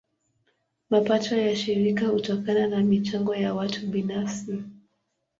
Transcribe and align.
Mapato 0.89 1.35
ya 1.37 1.55
shirika 1.55 2.07
hutokana 2.07 2.67
na 2.67 2.79
michango 2.81 3.35
ya 3.35 3.53
watu 3.53 3.87
binafsi. 3.87 4.63